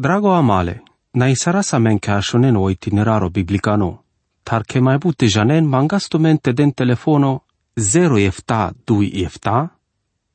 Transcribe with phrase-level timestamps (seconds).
[0.00, 0.82] Drago amale,
[1.14, 4.04] na isara sa men ka shonen o itineraro biblicano,
[4.44, 7.42] tar ke mai bute janen mangasto mente den telefono
[7.74, 9.70] 0 efta 2 efta,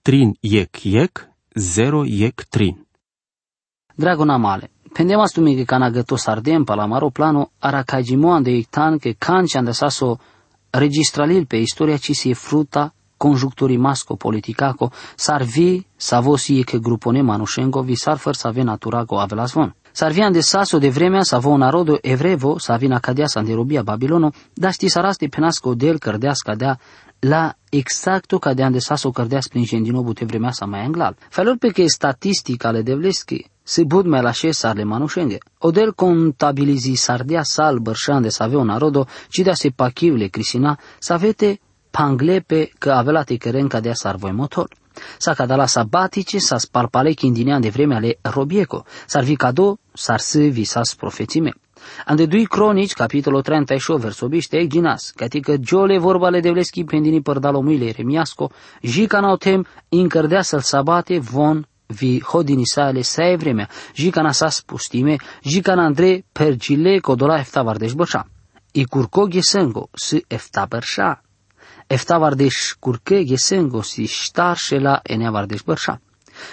[0.04, 2.76] trin yek yek, 0 yek trin.
[3.96, 9.16] Drago namale, pendemas tu mi che cana găto sardem palamaro plano aracagimoan de ictan che
[9.16, 10.20] cancian de saso
[10.72, 12.92] registralil pe istoria ci si fruta
[13.26, 19.20] conjuncturii masco politicaco sar vi savosi che grupone manushengo vi sar făr să avea naturago
[19.20, 19.76] avelasvon.
[19.92, 23.82] Sar vi de saso de vremea să avea narodo evrevo să avea cadea să robia
[23.82, 26.80] Babilono, da ști sarasti penasco del cărdeas cadea
[27.20, 31.16] la exacto cadea de saso cărdeas prin gendino te vremea să mai anglal.
[31.30, 35.38] Felul pe că statistica ale devleschi se bud mai la sarle manushenge.
[35.58, 41.14] Odel contabilizi sardia sal bărșan de să avea narodo, ci de se pachivle crisina, să
[41.14, 41.60] avete
[41.98, 44.70] panglepe că avea te cărenca de sarvoi motor.
[45.18, 50.40] Sa cadala sabatice, sa spalpale chindinean de vreme ale robieco, s-ar vi cado, s-ar să
[50.40, 51.52] visas profețime.
[52.06, 57.62] Ande dui cronici, capitolul 38, verso biște, eginas, catică giole vorbale de vleschi pendini părdalo
[57.62, 64.50] muile remiasco, jica nautem, incărdea să-l sabate, von vi hodinisale sa vremea, jica na sa
[64.50, 68.28] spustime, jica na andre pergile codola efta vardeș bășa.
[68.72, 70.66] I curco ghesengo, s efta
[71.94, 76.02] bărșa, Efta vardeș curke gesengo si ștarșe la enea vardeș bărșa.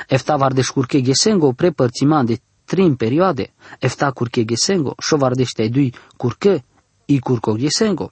[0.08, 3.52] Efta vardeș curke gesengo prepărțiman de trim perioade.
[3.78, 6.64] Efta curke gesengo, șo vardește dui curke,
[7.06, 8.10] i curco gesengo.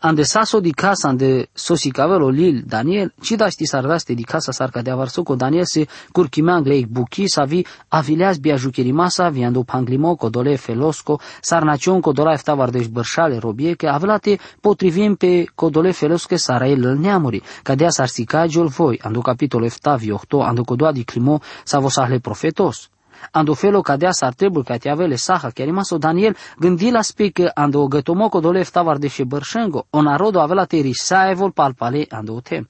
[0.00, 4.52] Ande saso di casa ande sosi cavelo lil Daniel, ci da sti sardaste di casa
[4.52, 8.56] sarca de avarsoco Daniel se curchimean gleik buchi sa vi avileas bia
[8.92, 15.44] masa vi ando panglimo codole felosco sarnacion codola efta vardeș bărșale robieche avelate potrivim pe
[15.54, 21.04] codole felosco sarael neamuri, cadea sarsicagiol voi, ando capitol efta vi octo, ando codoa di
[21.04, 22.90] climo sa vosahle profetos.
[23.30, 27.40] Ando felo cadea s-ar trebui ca te avele saha, chiar o Daniel gândi la spic
[27.54, 32.62] ando gătomoco dole ftavar de bărșengo, o narodo avela te risaevol palpale ando te.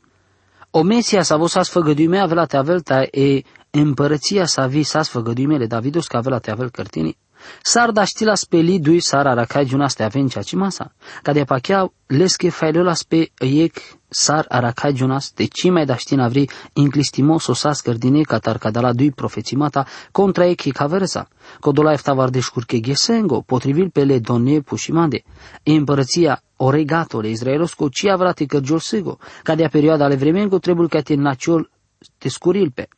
[0.71, 6.07] O mesia sa vosas făgăduime avela te avelta e împărăția sa vi sas făgăduimele Davidos
[6.07, 7.17] ca avela te avel cărtini.
[7.63, 12.51] Sar da stila speli dui sar aracai junas te avenca cimasa, ca de pachea leske
[12.51, 18.59] failolas pe iec sar aracai junas de cimai da știna vri inclistimo sosas cărdine catar
[18.59, 21.29] cadala dui profețimata contra e chi caversa,
[21.61, 25.23] codola eftavar de șcurche gesengo, potrivil pe le donne pușimande,
[25.63, 31.01] e împărăția oregatole Israelosco ci avrate cărgiol sigo, ca de perioada ale vremengo trebuie ca
[31.01, 31.71] te naciol
[32.19, 32.89] te scurilpe.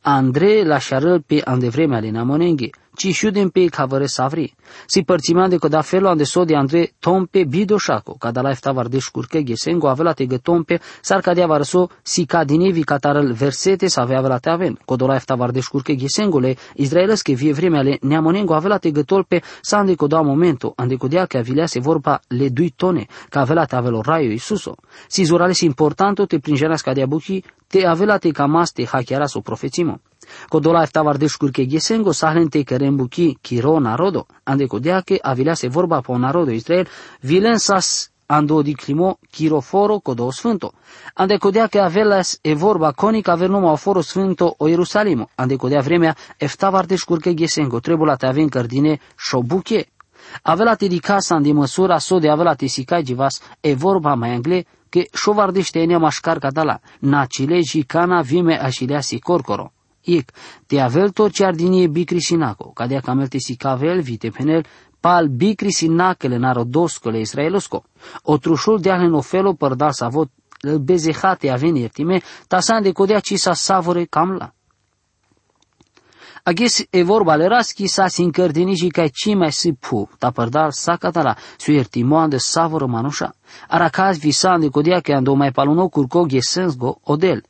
[0.00, 4.52] Andre la șarăl pe ande vremea ale namonenghe, ci shuden pe kavare savri.
[4.86, 9.42] Si de coda felo ande sodi andre tompe bido shako, kada la efta varde shkurke
[9.42, 14.50] gesengo avela te tompe, sar kadea varso si kadinevi kataral versete sa avea avela te
[14.50, 14.76] aven.
[14.84, 19.78] Kodola efta varde shkurke gesengole, Israeles ke vie vreme ale neamonengo avela te gătolpe sa
[19.78, 23.76] ande coda momento, ande codea che avilea se vorba le dui tone, ca avela te
[23.76, 24.76] avelo raio Isuso.
[25.08, 30.00] Si zurales importanto te pringeras cadea buchi, te avela te camas te hackearas o profețimo.
[30.48, 36.50] Kodola eftavar deshkurke gesengo sahlente kerembuki kiro narodo, ande kodiake avilea se vorba po narodo
[36.50, 36.86] Israel,
[37.22, 40.72] vilensas ando di climo kiroforo codo sfânto.
[41.14, 45.28] Ande codea că avelas e vorba conic aver numai foro sfânto o Ierusalimo.
[45.34, 49.86] Ande codea vremea eftavar de șcurche gesengo, trebuie la te avem cărdine șobuche.
[50.42, 54.30] Avela te di casa de măsura so de avela te sicai givas e vorba mai
[54.30, 60.32] angle că șovardește enea mașcar cadala, nacile și cana vime așilea si corcoro ik,
[60.66, 64.64] te avel to ciardinie bicri sinako, kadea kamel te si kavel vite penel,
[65.00, 67.84] pal bicri sinakele narodoscole israelosko,
[68.22, 70.30] otrușul de ahlen ofelo părdal sa vot
[70.80, 74.52] bezehate aveni iertime, tasan de codea ci sa savore camla.
[76.44, 80.30] Agis e vorba le raski sa sin cărdini și ca ci mai si pu, ta
[80.30, 83.34] părdal sa catala, su iertimoan de savoro manușa.
[83.68, 87.42] Aracaz visan de codea că ando mai paluno curco gesensgo odel.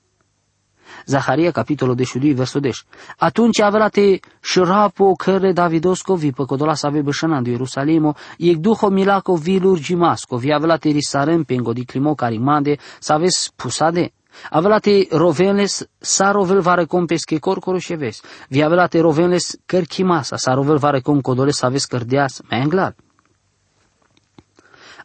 [1.06, 2.82] Zaharia, capitolul 22, versul 10.
[3.18, 9.34] Atunci avrate shrapo care Davidosco vi păcodola să ave bășănan de Ierusalimo, iec duho milaco
[9.34, 14.12] vi lurgimasco, vi avrate risarem pengo di climo carimande, să aveți pusade.
[14.50, 18.20] Avelate rovenles sa rovel vare com pesche corcoro șeves.
[18.48, 22.94] Vi avelate rovenles cărchimasa, sa rovel vare com codole să aveți cărdeas, mai englar.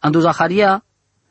[0.00, 0.84] Andu Zaharia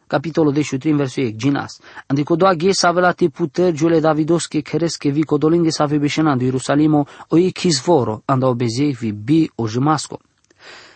[0.08, 1.80] capitolul 23, versul e ginas.
[2.08, 7.38] Andi kodoa ge savela te puter giule Davidoske kereske vi kodolinge save beshenando Jerusalimo o
[7.38, 10.18] i kizvoro anda obeze vi bi o jmasko.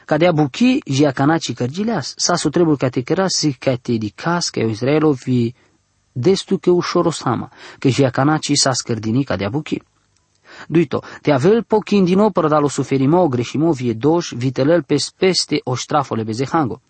[0.05, 4.49] Cadea buchi jia canaci cărgileas, sa su trebuie ca te keras si ca te dicas
[4.49, 5.53] ca Israelo vi
[6.13, 9.81] destu che ușor osama, că jia canaci sa scărdini cadea buchi.
[10.67, 11.65] Duito, te avel
[12.03, 16.81] dino părdalo suferimo grešimo vie doš, vitelel pes peste o štrafole bezehango.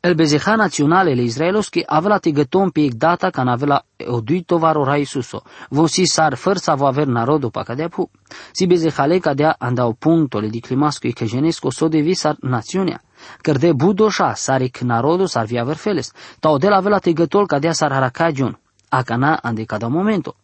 [0.00, 5.42] El bezeha naționalele izraelovske avela te gătom pe data can avela oduito varo Isuso.
[5.70, 8.10] Vo si sar fărța vo aver narodu pa cadea pu.
[8.52, 13.02] Si bezehale cadea andau punctole di climasco e kejenesco so devi sar națiunea.
[13.42, 16.12] Căr de budoșa saric narodu sar via verfeles.
[16.40, 18.58] Ta odel avela te gătol cadea sar haracagion.
[18.88, 20.34] Acana ande cada momento.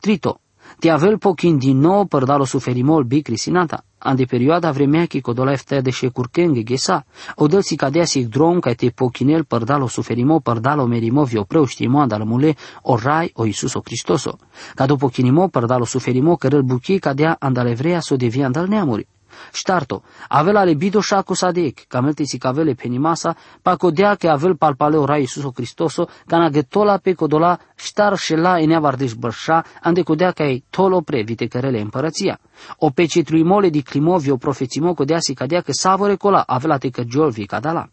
[0.00, 0.40] Trito,
[0.78, 3.84] te avel pokin din nou părdalo suferimol bicri sinata.
[3.98, 8.60] Ande perioada vremea ki kodola eftea de she curkenge gesa, odel si cadea si dron
[8.60, 13.44] ca te pochinel părdalo suferimo părdalo merimo vio preu știmo andal mule o rai o
[13.44, 14.38] Iisus o Cristoso.
[14.74, 19.08] Ca do pochinimo părdalo suferimo cărăl buchi cadea andal evrea so devia andal neamuri.
[19.52, 24.96] Ștarto, avela le bido shaku sadek, kamelte si kavele penimasa, pa kodea ke avel palpale
[24.96, 30.64] ora Isuso Cristoso, kana getola pe kodola ștar shela enea vardeș bărșa, ande kodea ai
[30.70, 32.38] tolo pre vite cărele împărăția.
[32.78, 37.30] O pece mole di climovio profețimo kodea si cadea că savore cola avela te căgiol
[37.30, 37.88] vi cadala.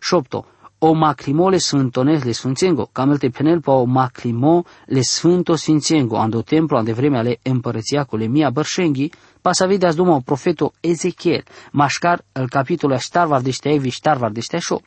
[0.00, 0.46] Șopto,
[0.78, 6.42] o macrimo le sfântonesc le sfânțengo, camelte penel pa o macrimo le sfânto sfințengo, ando
[6.42, 9.10] templu ande vreme ale împărăția cu le mia bărșenghi,
[9.44, 14.80] Pasavidas duma o profeto Ezechiel, mașcar el capitolul ștarvar dește evi ștarvar dește șo.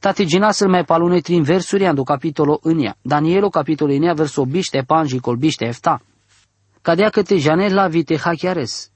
[0.00, 2.96] Tate ginasel mai palune trin versuri ando capitolo ea.
[3.02, 6.00] Danielo capitolo ea verso biște panji colbiște efta.
[6.82, 8.90] Cadea că te janel la vite hachiares.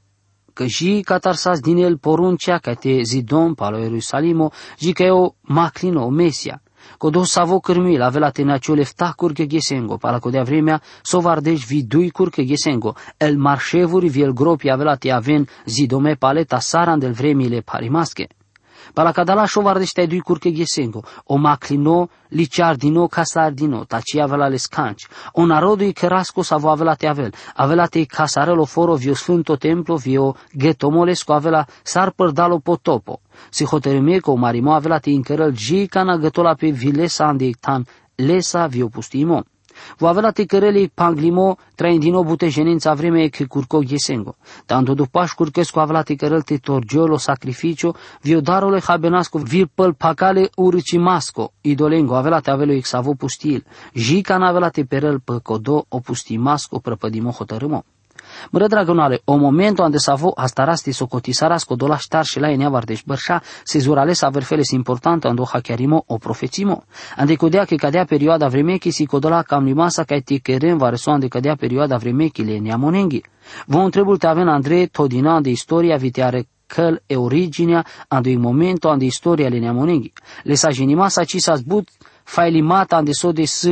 [0.53, 6.05] Că ji catarsas din el poruncea că te zidon palo Ierusalimo, ji că o maclino,
[6.05, 6.63] o mesia.
[6.99, 12.45] Kodo savo krmil, avela te naciole fta kurke gesengo, pala kodea vremea sovardej vidui kurke
[12.45, 17.01] gesengo, el marșevuri viel gropi avela te aven zidome paleta saran
[18.93, 18.95] del vremile parimasche.
[18.95, 25.93] Palakadala shovardește dui curche gesengo, o maclino, liciardino, casardino, taci avela le scanci, o narodui
[25.93, 31.67] kerasco savo avela te avel, avela te casarelo foro vio sfânto templo, vio getomolesco avela
[31.83, 36.71] sar părdalo potopo, si hotărâmie că o marimo avela te incărăl ji cana gătola pe
[36.71, 37.87] vilesa ande tan
[38.17, 39.45] lesa vio pustimo.
[39.99, 44.37] Vo avea ticărele panglimo traindino bute genința vreme che curco ghesengo.
[44.67, 51.53] Tanto după curcesco avea ticărel te torgiolo sacrificio, vio darole habenasco vir păl pacale urcimasco,
[51.61, 57.85] idolengo avea te avelo exavo pustil, jica n-avea te perel păcodo o pustimasco prăpădimo hotărâmo.
[58.51, 63.43] Mără dragonale, o momento ande savo astarasti socotisarasco dola ștar și la enea vardeș bărșa,
[63.65, 66.85] se zurales averfeles importante ando hachiarimo o profețimo.
[67.17, 71.29] Ande codea că cadea perioada vremechi si codola cam limasa ca te kerem vareso ande
[71.29, 73.21] cadea perioada vremechi le enea monenghi.
[73.67, 78.89] Vă întrebul te aven Andrei Todina de istoria viteare căl e originea ando in momento
[78.89, 80.13] ande istoria le neamonenghi.
[80.43, 81.89] Le sa genimasa ci sa zbut
[82.25, 83.69] faelimata ande so de s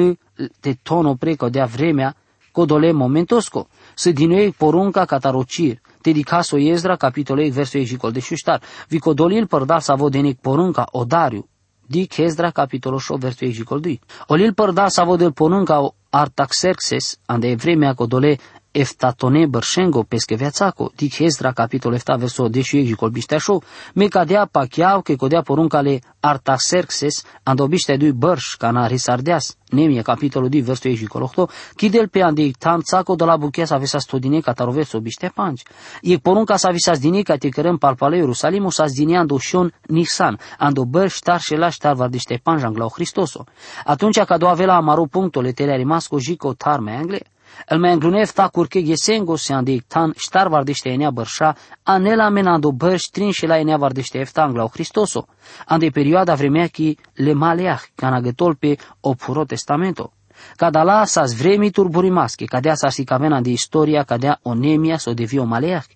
[0.60, 2.16] te tono preco de vremea
[2.52, 9.80] codole momentosco să dinuei porunca catarocir, dedicaso Ezdra, capitolei versul ejicol de șuștar, vicodolil părdal
[9.80, 11.48] sa vodenic porunca odariu,
[11.86, 14.00] Dic Ezdra, capitolul 8, versul ejicol 2.
[14.26, 18.38] Olil părdal sa vodel porunca Artaxerxes, ande vremea codole
[18.74, 23.58] eftatone bărșengo pesche viațaco, dic Hezra capitol efta verso deșu egi colbiște așa,
[23.94, 30.60] me cadea pachiau că codea poruncale Artaxerxes, andobiște dui bărș, cana risardeas, nemie capitolul 2
[30.60, 35.00] verso egi colohto, chidel pe ande tam țaco de la buchea sa vesa stodine cataroveso
[35.00, 35.62] biște panci.
[36.02, 40.38] E porunca sa visas dine ca te cărăm palpale Ierusalim, sa zdine ando șon Nisan,
[40.58, 43.44] ando bărș tar și laș ștar vardiște panci anglau Hristoso.
[43.84, 47.20] Atunci ca doua vela amaru punctole tele rimasco jico tarme angle,
[47.66, 52.72] El me englunev ta curke gesengo se andi tan star vardește enea bărșa, anela menando
[52.72, 55.26] bărș trin și la enea vardește efta anglau Hristoso,
[55.66, 60.12] ande perioada vremea ki le maleach, canagătol pe opuro testamento.
[60.56, 65.38] Cada la sas vremi turburimasche, cadea sa si cavena de istoria, cadea onemia so devi
[65.38, 65.86] o maleach.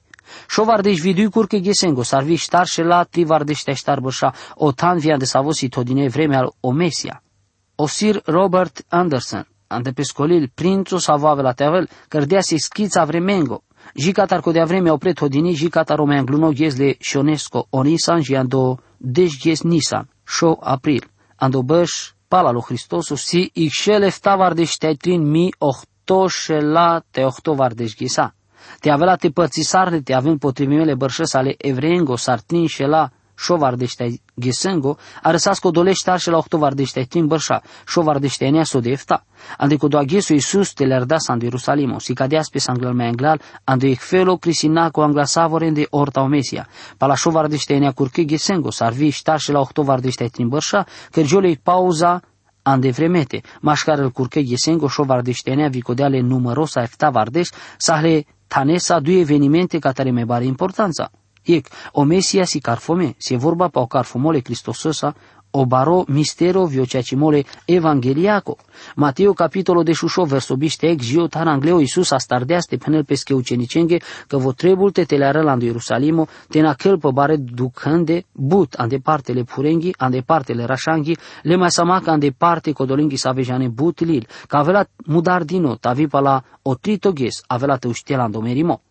[0.48, 4.98] Šo vardeș vidui curke gesengo, sarvi ștar și la tri vardește ștar bărșa, o tan
[4.98, 7.22] via de savosi todine vremea al omesia.
[7.74, 13.62] Osir Robert Anderson ante pescolil prințu savave la teavel, cărdea se schița vremengo.
[13.94, 19.38] Jicatar co de vreme opret hodini, jicatar omean gluno le șonesco onisan și ando deci
[19.42, 21.04] ghes nisan, șo april.
[21.36, 21.90] Ando băș
[22.28, 25.50] pala lui Hristosu si ixele ftavar de șteitrin mi
[26.60, 28.34] la te ohtovar de ghesa.
[28.80, 34.20] Te avea la te părțisarle, te avem potrivimele bărșăs ale evrengo, sartin și la šovardește
[34.40, 39.24] gesengo, a răsas codolește arșe la ochtovardește tin bărșa, šovardește enea so de efta.
[39.58, 43.06] Ande co doa gesu Iisus te lerda san de Ierusalimo, si cadeas pe sanglal mai
[43.06, 46.68] anglal, ande ec felo crisina co angla savoren de orta omesia.
[46.96, 52.20] Pala šovardește enea curche gesengo, sarvi ștarșe la ochtovardește tin bărșa, că jole pauza
[52.62, 59.20] ande vremete, mașcar îl curche gesengo šovardește enea vicodeale numerosa efta vardeș, sahle Tanesa due
[59.20, 61.10] evenimente care me bare importanța.
[61.48, 65.14] Ec, o Mesia si carfome, se vorba pa o carfomole Cristososa,
[65.50, 68.56] o baro mistero viociacimole evangeliaco.
[68.96, 73.96] Mateo capitolo de șușo verso biște ex gio tar angleo Iisus astardeaste penel pesche ucenicenge
[74.26, 79.42] că vo trebul te telearălandu Ierusalimo te na căl pe bare ducânde but ande partele
[79.42, 84.86] purenghi, ande partele rașanghi, le mai samaca ande parte codolinghi savejane but lil, că avela
[85.06, 88.82] mudar dino, tavipa la otrito ghes, avela te uștiela andomerimo.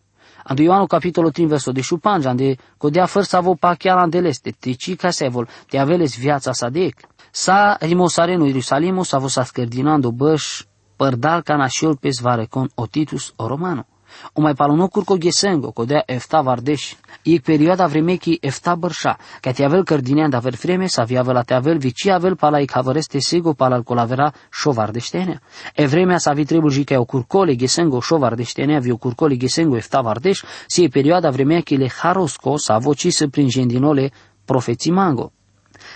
[0.50, 4.50] Ando Ioanu capitolo 3 verso de șupanj, ande codea făr să vă pa chiar andeleste,
[4.58, 7.00] trici ca se vol, te aveles viața sa de ec.
[7.30, 10.62] Sa rimosarenu Ierusalimo sa vă sa scărdinando băș,
[10.96, 13.86] părdal ca nașiol pe svarecon otitus o romano.
[14.32, 16.94] O mai paluno curco gesengo, codea efta vardeș.
[17.22, 21.42] E perioada vremeki efta bărșa, ca te avel cărdinean da ver vreme, sa avea la
[21.42, 25.40] te avel vici avel pala i cavăreste sego pala al colavera șo vardeștenea.
[25.74, 29.76] E vremea sa vi trebul jica o curcole gesengo șo vardeștenea, vi o curcole gesengo
[29.76, 34.10] efta vardeș, si e perioada vremeki le harosco sa voci să prin gendinole
[34.44, 35.32] profeții mango.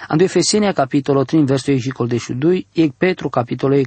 [0.09, 3.83] Ando Efesenia capitolo 3 verso 12, ec Petru capitolo 1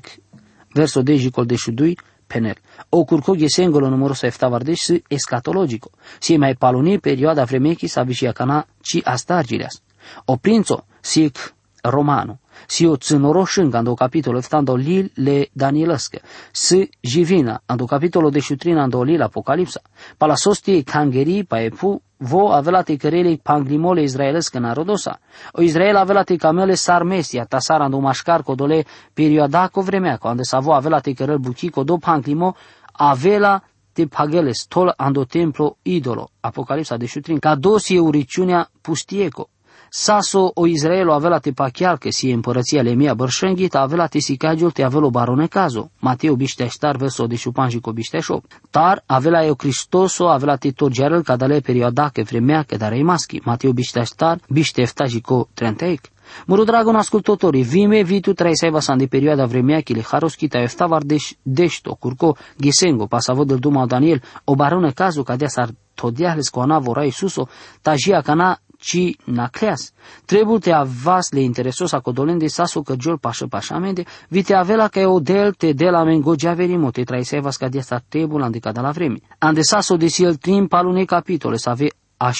[0.73, 1.95] verso 12,
[2.27, 2.55] penel.
[2.89, 5.89] O curcoglie singolo numeroso eftavardeș escatologico.
[6.19, 9.81] Si mai paluni perioada vremechi sa cana ci astargileas.
[10.25, 11.54] O prințo sic
[11.89, 12.39] romano.
[12.67, 16.19] Si o țânoroșâng ando capitolo eftando lil le Danielăscă.
[16.51, 19.81] Si jivina ando capitolo de șutrina ando lil apocalipsa.
[20.17, 25.19] Pala sosti cangeri pa epu vo avela te cărele panglimole izraelesc în Arodosa.
[25.51, 30.59] O Israel avela te camele sarmesia, tasar ando mașcar codole perioada co vremea, când sa
[30.59, 32.55] vo avela te cărel buchi codo panglimo,
[32.91, 33.63] avela
[33.93, 36.29] te pageles tol ando templo idolo.
[36.39, 37.39] Apocalipsa de șutrin.
[37.39, 39.49] Ca dosie uriciunea pustieco.
[39.89, 44.71] Saso o Israelo avela te pachiar că si împărăția le mia bărșenghit avela te sicagiul
[44.71, 45.91] te avelo barone cazo.
[45.99, 48.41] Mateo bișteștar verso de șupanjico bișteșo.
[48.69, 53.41] Tar avela eu Cristoso avela te torgerel cadale perioada că vremea că darei maschi.
[53.43, 56.01] Mateo bișteștar bișteftajico trenteic.
[56.45, 61.95] Muru dragon ascultătorii, vime vitu traisaiva san de perioada vremea le haroschita eftavar deș, deșto,
[61.95, 67.47] curco, gisengo, pasavo del duma Daniel, o barone cazo cadea sar todiahles coana vorai suso,
[67.81, 69.93] tajia cana ci nacleas.
[70.25, 75.07] Trebuie te avas le interesos a codolende saso căgiol pașă pașamende, vi te avela ca
[75.07, 79.19] o del te de la mengo verimo te traisevas ca diesta tebul andecada la vreme.
[79.37, 81.87] Ande saso desi el timp alunei capitole, să ave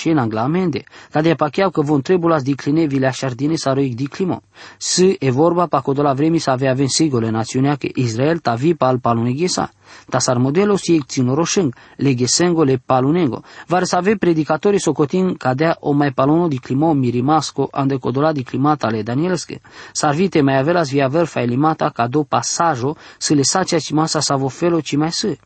[0.10, 4.42] în anglamende, ca de pacheau că von trebulas dicline vile așardine sa roic diclimo.
[4.78, 8.74] S e vorba pa codola vremi să avea avem sigole națiunea că Israel ta vi
[8.74, 9.72] pa al paluneghesa.
[10.10, 13.42] Ta sar modelo si ecținoroșeng, le gesengo le palunego.
[13.68, 19.02] Var să ave predicatorii socotin dea o mai paluno diclimo mirimasco ande codola diclimata le
[19.02, 19.62] Danielske.
[19.92, 24.36] Sarvite mai avelas via ver limata ca do pasajo să le sacea ci masa sa
[24.36, 25.38] vofelo ci mai să.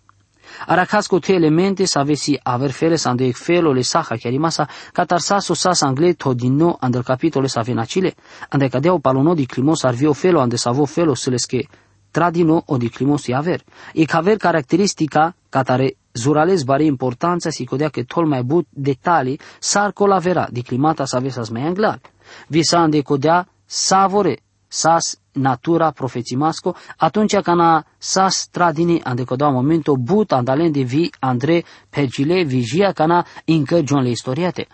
[0.66, 6.78] Aracasco te elemente savesi aver fere sando felo le saha chiarimasa catarsaso sas angle todino
[6.80, 8.16] andel capitole savenacile
[8.50, 11.68] ande cadeo palono di climos arvio felo ande savo felo seleske
[12.12, 13.63] tradino o di climos i aver.
[13.94, 19.94] E caver caracteristica catare zurales bare importanța si codea că tol mai but detalii sar
[19.94, 22.00] colavera di climata savesas mai anglar.
[22.48, 27.62] Visa ande codea savore sas natura profețimasco, atunci când
[27.98, 34.10] s-a stradini andecoda momento but andalen de vi Andre Pergile vigia cana încă John le
[34.10, 34.67] istoriate.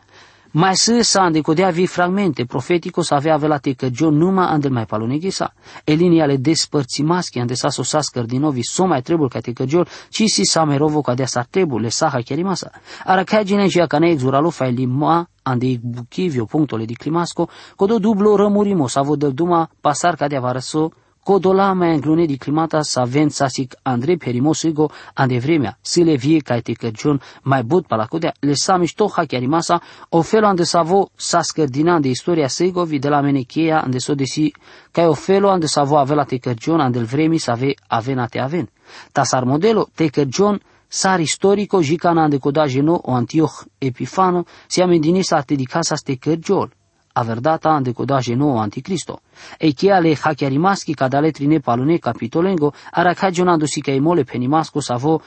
[0.58, 4.86] Mai să sa andecodea vi fragmente profetico să avea velate că John numa andel mai
[4.86, 5.54] paloneghi sa.
[5.84, 10.44] Elini ale despărțimaschi ande sa sosas cărdinovi so mai trebuie ca te căgiol, ci si
[10.44, 12.72] sa merovo ca dea sa trebuie le saha chiarimasa.
[13.06, 13.98] Ara ca gine jia ca
[15.46, 19.70] ne exuralo fai lima ande buchivio punctole di climasco, codo dublo rămurimo sa vodă duma
[19.82, 20.92] pasar ca de avarăso
[21.26, 26.60] Codola mai înglune di climata sa ven sasic Andrei Perimosigo ande vremea, le vie ca
[26.60, 31.10] te cărciun mai but pa la codea, le samish toha chiarimasa, o felo ande savo
[31.16, 34.54] sa scărdina de istoria Segovi de la menechea ande so desi,
[34.92, 38.70] ca o felo ande savo avela te cărciun ande vremi sa ave avena te aven.
[39.12, 40.60] Tasar modelo te cărciun
[40.96, 46.18] sar istorico jicana ande coda geno o Antioch Epifano, si amendinisa te di casa ste
[46.18, 46.72] cărciol
[47.12, 49.20] averdata ande codaje no anticristo.
[49.58, 55.22] E che ale hachiarimaschi cadale trine palune capitolengo arakagionando si che mole penimasco savo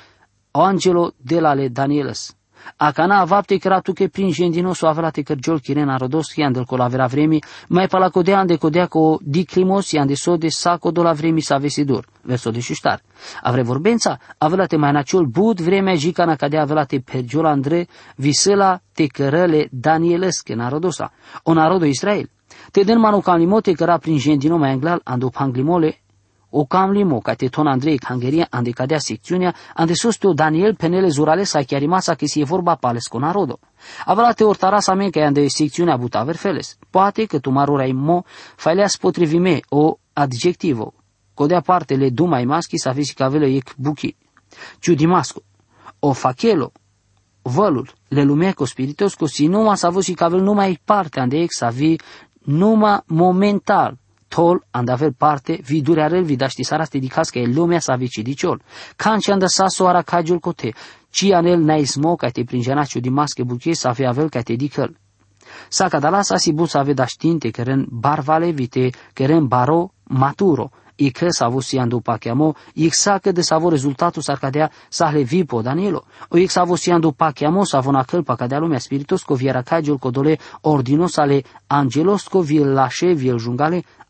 [0.52, 2.37] angelo de la le Danieles.
[2.76, 7.42] Acana avapte cratu che prin gendinoso avrate cărgiol chirena rodoski andel co la vera vremi,
[7.68, 11.58] mai palacodea ande codea co di climos ande so de saco do la vremi sa
[11.58, 12.06] vesidur.
[12.22, 13.00] Verso de șuștar.
[13.42, 19.68] Avre vorbența, avelate mai naciol bud vremea jicana cadea avelate pergiol andre visela te cărăle
[19.70, 22.30] Danielesche narodosa, o narodo Israel.
[22.72, 26.00] Te den manu calimote căra prin gendino mai anglal ando panglimole
[26.50, 31.08] o cam limo ca te ton Andrei Hangeria ande cadea secțiunea, ande sosto Daniel penele
[31.08, 33.58] zurale sa chiar masa că si e vorba pales con narodo.
[34.04, 36.78] Avea te ortara sa men că ande secțiunea buta feles.
[36.90, 38.24] Poate că tu marura mo
[38.56, 40.94] faileas potrivime o adjectivo.
[41.34, 44.16] Codea parte le dumai maschi sa visi cavele ec buchi.
[44.80, 45.42] Ciu dimasco.
[46.00, 46.72] O fachelo,
[47.42, 51.98] vălul, le lumeco spiritosco, si numa sa vosi cavel numai parte ande ex sa vi
[52.44, 53.98] numa momental,
[54.38, 58.22] tol anda aver parte vi durearel vi daști sarasti di casca e lumea sa vici
[58.22, 58.60] di ciol.
[58.96, 60.74] Canci anda saso ara cagiul cote,
[61.10, 64.54] ci anel na ismo ca te pringenaciu di masche buche sa fi avel ca te
[64.54, 64.96] dicăl.
[65.68, 69.90] Sa cadala sa si but sa avea știinte că ren barvale vite, că ren baro
[70.02, 74.22] maturo, i că s-a avut sian după cheamo, i sa că de s-a avut rezultatul
[74.22, 77.94] s-ar cadea sa le vipo Danielo, o i s-a avut sian după cheamo s-a avut
[77.94, 79.34] acel pa cadea lumea spiritos co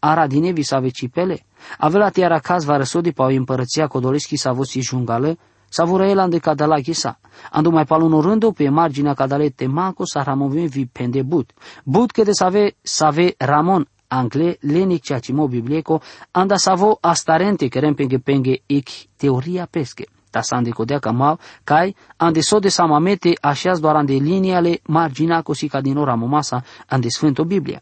[0.00, 1.47] viera cagiul codole ordinos ale angelos co viel lașe viel jungale aradine vi sa vecipele.
[1.78, 5.38] Avea tiara caz va răsodi pa o împărăția codoleschi s-a avut si jungale,
[5.71, 7.19] Savura ande cadala chisa.
[7.50, 11.50] Andu mai paluno rândo pe marginea cadale temaco sa ramovim vi pende but.
[11.85, 16.00] But că de save save Ramon angle lenic ceacimo biblieco
[16.31, 20.07] anda savo astarente kerem penge penge ik teoria pesche.
[20.31, 25.43] Ta sande codea ca mau, cai, ande so de samamete așeaz doar ande liniale marginea
[25.43, 27.81] cosica din ora momasa ande Sfântul Biblia.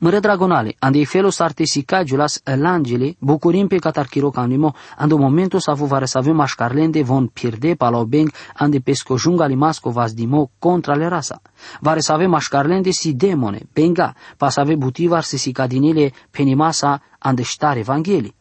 [0.00, 6.04] Mără dragonale, ande felos artesica giulas l'angele, bucurim pe catarchiro canimo, ande momentul sa vare
[6.04, 11.42] să avem așcarlende von pierde palobeng, ande pesco junga limasco vas dimo contra le rasa.
[11.80, 17.02] Vare să avem așcarlende si demone, benga, pa să ave butivar se si cadinile penimasa
[17.18, 18.34] ande ștare evanghelii.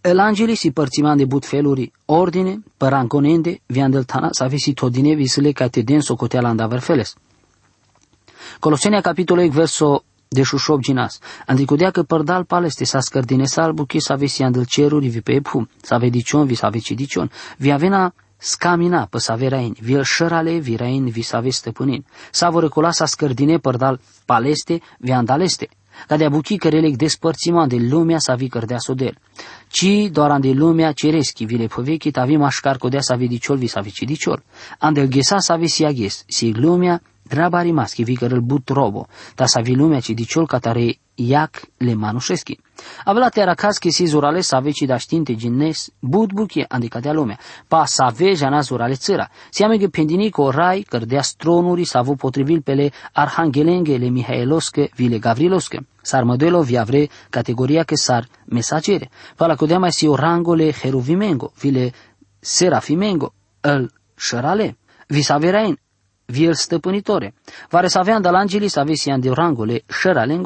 [0.00, 5.68] El angeli si părțiman de but feluri, ordine, păranconende, viandeltana, să avesi todine visele ca
[5.68, 7.14] te den socoteala andaver feles.
[8.58, 11.18] Colosenia capitolul verso de šušop džinas.
[11.46, 15.68] Andicudea că părdal paleste sa scărdine salbu che sa vesi andel ceruri vi pe ephu,
[15.82, 20.58] sa vedicion vi sa veci dicion, vi avena scamina pe sa verain, vi el șărale
[20.58, 22.04] vi rain vi sa veste stăpânin.
[22.30, 25.68] Sa vor recola sa scărdine părdal paleste vi andaleste.
[26.08, 29.18] Ca de abuchi cărelec despărțima de lumea sa vi cărdea sodel.
[29.68, 33.80] Ci doar ande lumea cereschi vi le povechit avim așcar codea sa vediciol vi sa
[33.80, 34.42] veci diciol.
[34.78, 39.74] Andel ghesa sa vesi aghes, si lumea Treba rimaschi vikărăl but robo, ta sa vi
[39.74, 42.58] lumea ci diciol catare iac le manușeschi.
[43.04, 47.38] Avela te aracaschi si zurale sa veci da știnte ginnes, but buchie adică de lumea,
[47.68, 49.28] pa sa ve jana zurale țăra.
[49.50, 55.86] Siame că pendinico rai cărdea stronuri sa vu potrivil pele arhangelenge le Mihailosche vile Gavrilosche.
[56.02, 59.10] Sar modelo viavre categoria che sar mesagere.
[59.36, 61.92] Pala codea mai si orangole heruvimengo, vile
[62.40, 64.76] serafimengo, el șărale.
[65.08, 65.78] Visaverain,
[66.32, 67.34] viel stăpânitore.
[67.70, 69.82] Vare să avea andalangeli să avea sian de rangole,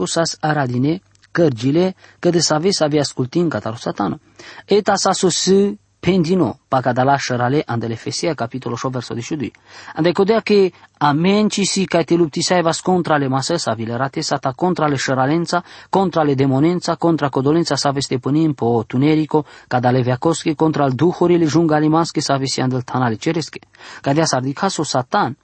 [0.05, 4.18] sas aradine, cărgile, că de să avea să avea ascultin cataru satano.
[4.64, 9.51] Eta sa sosu pendino, pacadala șărale andele fesia, capitolul 8, verso 12.
[9.94, 10.68] Ande codea că
[10.99, 14.87] amen ci si ca te lupti saivas contra le masă sa vile rate sata contra
[14.87, 20.85] le șăralența, contra le demonența, contra codolența sa veste pânim po tunerico, cadale veacosche, contra
[20.85, 23.59] al duhurile jungalimasche sa vesi andel tanale ceresche.
[24.01, 24.42] Cadea s-ar
[24.83, 25.37] satan,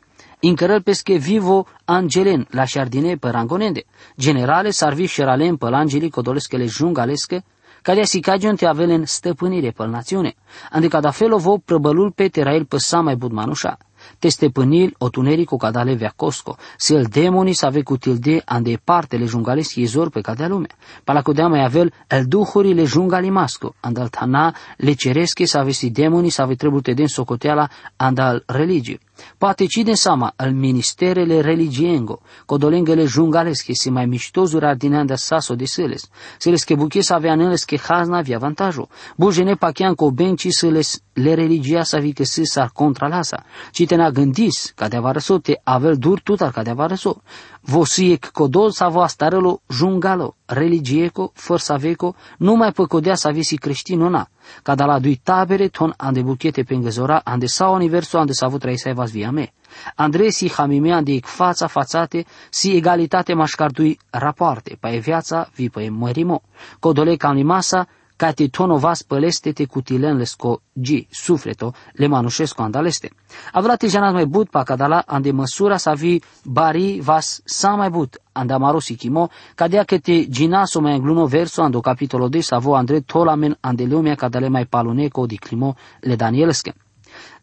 [0.45, 3.85] Incărăl pesche vivo angelen la șardine pe rangonende.
[4.19, 7.45] Generale sarvi șeralen pe l'angeli codolesche jungalesche,
[7.83, 10.35] care si cagion te avelen stăpânire pe națiune.
[10.71, 13.79] Adică da felo vo prăbălul pe terail pe sa mai budmanușa.
[14.19, 19.25] Te stăpânil o tunerico cadale veacosco, se el demoni să ave cutilde ande parte le
[19.25, 20.67] jungaleschi izor pe cadea lume.
[21.05, 25.71] Pala codea mai avel el duhuri le jungali masco, andal tana le ceresche să ave
[25.71, 29.01] si demoni să ave trebute den socoteala andal religii.
[29.38, 36.09] Poate cine sama al ministerele religiengo, codolengele jungalesche si mai miștozuri ardineanda saso de săles,
[36.38, 38.88] se les que buche să avea neles que hazna avea avantajul.
[39.16, 43.44] Bujene pachean co benci să les le religia să vi că să sar contra lasa.
[43.72, 47.22] Ci te na gândis, ca de avarăso te avel dur tutar ca de avarăso.
[47.61, 54.29] Vosiec codol sa vo astarelo jungalo, religieco, forsaveco, numai păcodea să visi creștinona
[54.62, 58.47] ca da la dui tabere ton ande buchete pe îngăzora, ande sa universul ande sa
[58.47, 59.53] avut să vas via me.
[59.95, 65.69] Andrei si hamime ande ic fața fațate, si egalitate mașcardui rapoarte, pa e viața vi
[65.69, 66.43] pe mărimo.
[66.79, 67.88] Codole ca masa,
[68.23, 73.11] ca te tono vas păleste te cutilen lesco gi, sufleto, le manușesco andaleste.
[73.53, 78.21] Avrate janat mai but pa cadala ande măsura sa vi bari vas sa mai but,
[78.33, 83.01] ande amaro sikimo, cadea că te ginaso mai engluno verso ando capitolo de savo andre
[83.01, 86.75] tolamen ande lumea cadale mai paluneco di climo le Danielske.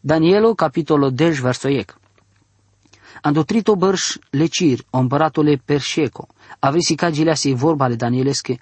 [0.00, 1.98] Danielo capitolo 10 verso ec.
[3.22, 6.26] Ando trito bărș lecir, o împăratule perșeco,
[6.58, 8.60] avesi ca gilea vorba le Danielesche,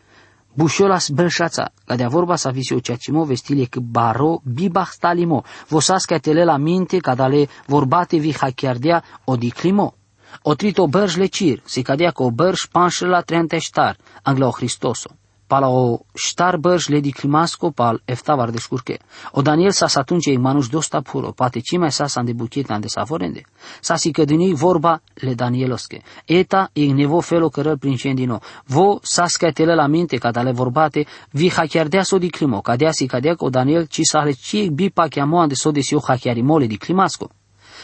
[0.59, 5.45] Bušolas bršaca, kada vorba sa visi o ceea ce mo vestile că baro bibach stalimo,
[5.69, 9.95] vosasca tele la minte kada le vorbate vi hachiardea odiclimo.
[10.43, 15.11] Otrito bărș lecir, si cadea că o bărș panșă la treanteștar, angla o Hristoso
[15.49, 18.99] pala o štar brž ledi klimasko pal eftavar de škurke.
[19.33, 22.89] O Daniel sa satunce i manuș dosta puro, poate cime sa sa de buchet de
[22.89, 23.43] savorende.
[23.81, 26.03] Sa si cădini vorba le Danieloske.
[26.27, 28.41] Eta i nevo felo cărăl prin cendino.
[28.67, 33.07] Vo sa scatele la minte ca le vorbate, vi hachiardea so di climo, cadea si
[33.07, 36.01] cadea o Daniel ci sa le ci bi pa chiamo ande so de si o
[36.01, 37.31] hachiarimole di climasco.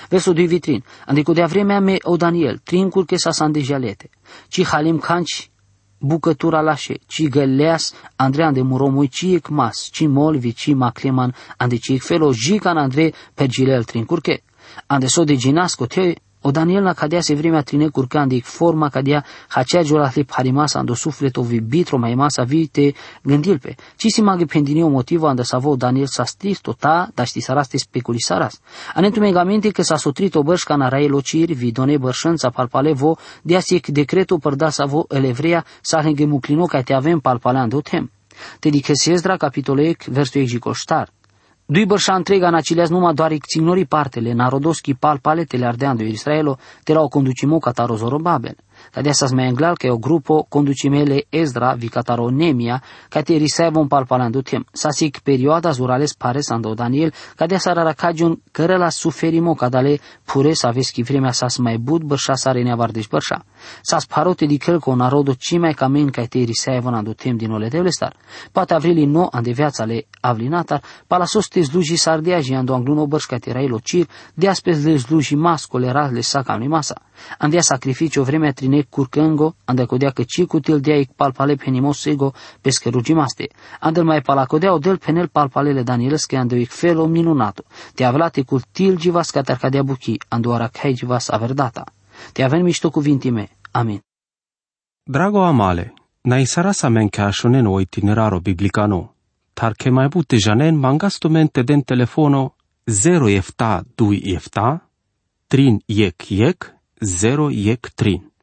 [0.08, 3.60] Versul 2 vitrin, ande cu de vremea me o Daniel, trincul che sa san de
[3.60, 4.10] jalete,
[4.48, 5.52] ci halim canci
[6.04, 12.02] bucătura lașe, ci găleas Andrei ande muromui ciec mas, ci molvi, ci macleman, ande ciec
[12.02, 14.42] felo jican Andrei per gilel trincurche.
[14.86, 16.14] Ande so de ginasco te
[16.46, 20.94] o Daniel na cadea se vremea trine curcandi forma cadea hacea jola lip harimasa ando
[20.94, 23.76] sufleto vi bitro mai masa vite gândilpe.
[23.96, 28.60] Ci si magi pendinio motivo ando savo Daniel sa stisto ta da sti saraste speculisaras.
[28.94, 33.16] Anentu megamente că s-a sotrit o bărșca na rae lociri vi done bărșânța palpale vo
[33.42, 38.10] de asic decretul părda savo elevrea sa henge muclino ca te avem palpale ando tem.
[38.58, 41.08] Te dice Esdra capitolec versul egicoștar.
[41.66, 46.92] Dui bărșa întrega în acileas numai doar icțignori partele, narodoski pal paletele ardeando Israelo, te
[46.92, 48.56] la o conducimo cataro Zorobabel.
[48.94, 54.64] Adesso smenglal che o gruppo conducimele Esdra vicataro Nemia, che te risevon palpalando tem.
[54.72, 60.52] Sasik perioada zurales pare sando Daniel, că de sara racagiun care la suferimo cadale pure
[60.52, 63.44] sa veschi vremea sas mai bud bărșa sare neavardeș bărșa.
[63.82, 67.90] Sas parote di căl con narodo cimai camen că te risevon ando tem din ole
[67.90, 68.16] star.
[68.52, 73.38] Poate avrili no ande viața le avlinatar, pala soste zluji sardeaji ando angluno bărș că
[73.38, 77.02] te rai locir, de aspes le zluji mascole razle sa cam masa.
[77.38, 82.88] Andea sacrificio vremea trine curcângo, ande codea că ci cutil dea ic palpale penimosego pesche
[82.88, 83.48] rugimaste.
[83.80, 87.64] Andel mai palacodea o del penel palpalele Danielesche ande ic felo minunato.
[87.94, 91.84] Te avlate cul til jivas catarcadea buchi, ando aracai jivas averdata.
[92.32, 93.48] Te avem mișto cuvintime.
[93.74, 94.00] Amin.
[95.06, 95.92] Drago amale,
[96.24, 99.14] na isara sa men ca shonen o itineraro biblicano,
[99.52, 102.54] tar che mai bute janen mangastomente den telefono
[102.86, 104.80] 0 efta 2 efta,
[105.48, 108.33] trin yek yek, 0 iec trin.